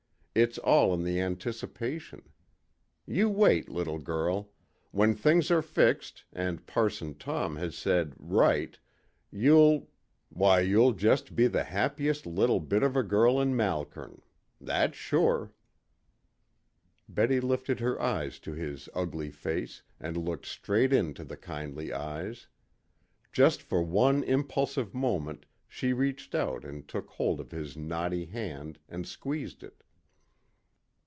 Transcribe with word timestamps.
It's 0.33 0.57
all 0.59 0.93
in 0.93 1.03
the 1.03 1.19
anticipation. 1.19 2.31
You 3.05 3.27
wait, 3.27 3.67
little 3.67 3.99
girl. 3.99 4.53
When 4.91 5.13
things 5.13 5.51
are 5.51 5.61
fixed, 5.61 6.23
and 6.31 6.65
Parson 6.65 7.15
Tom 7.15 7.57
has 7.57 7.75
said 7.77 8.15
'right,' 8.17 8.79
you'll 9.29 9.89
why, 10.29 10.61
you'll 10.61 10.93
just 10.93 11.35
be 11.35 11.47
the 11.47 11.65
happiest 11.65 12.25
little 12.25 12.61
bit 12.61 12.81
of 12.81 12.95
a 12.95 13.03
girl 13.03 13.41
in 13.41 13.57
Malkern. 13.57 14.21
That's 14.61 14.95
sure." 14.95 15.51
Betty 17.09 17.41
lifted 17.41 17.81
her 17.81 18.01
eyes 18.01 18.39
to 18.39 18.53
his 18.53 18.87
ugly 18.95 19.31
face 19.31 19.81
and 19.99 20.15
looked 20.15 20.45
straight 20.45 20.93
into 20.93 21.25
the 21.25 21.35
kindly 21.35 21.91
eyes. 21.91 22.47
Just 23.33 23.61
for 23.61 23.83
one 23.83 24.23
impulsive 24.23 24.93
moment 24.93 25.45
she 25.67 25.91
reached 25.91 26.33
out 26.33 26.63
and 26.63 26.87
took 26.87 27.09
hold 27.09 27.41
of 27.41 27.51
his 27.51 27.75
knotty 27.75 28.27
hand 28.27 28.79
and 28.87 29.05
squeezed 29.05 29.61
it. 29.61 29.83